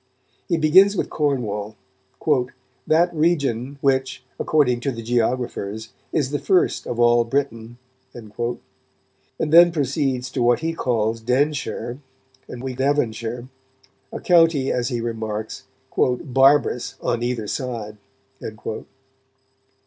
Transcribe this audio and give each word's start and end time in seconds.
He 0.47 0.57
begins 0.57 0.97
with 0.97 1.11
Cornwall, 1.11 1.75
"that 2.87 3.13
region 3.13 3.77
which, 3.81 4.23
according 4.39 4.79
to 4.79 4.91
the 4.91 5.03
geographers, 5.03 5.89
is 6.11 6.31
the 6.31 6.39
first 6.39 6.87
of 6.87 6.99
all 6.99 7.23
Britain," 7.23 7.77
and 8.11 8.33
then 9.39 9.71
proceeds 9.71 10.31
to 10.31 10.41
what 10.41 10.61
he 10.61 10.73
calls 10.73 11.21
"Denshire" 11.21 11.99
and 12.47 12.63
we 12.63 12.73
Devonshire, 12.73 13.47
a 14.11 14.19
county, 14.19 14.71
as 14.71 14.87
he 14.87 15.01
remarks, 15.01 15.65
"barbarous 15.95 16.95
on 16.99 17.21
either 17.21 17.45
side." 17.45 17.97